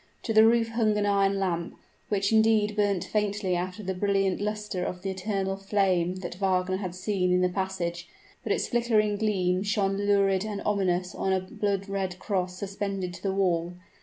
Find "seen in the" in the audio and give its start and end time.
6.95-7.49